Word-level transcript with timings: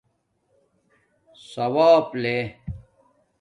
ثݸاپ 1.49 2.07
لے 2.21 2.37